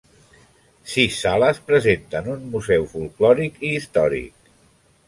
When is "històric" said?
3.77-4.53